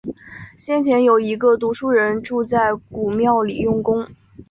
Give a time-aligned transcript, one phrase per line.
[0.57, 4.09] 先前，有一个读书人住在古庙里用功